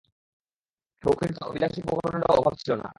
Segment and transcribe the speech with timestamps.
[1.03, 2.87] সৌখিনতা ও বিলাস-উপকরণেরও অভাব ছিল না।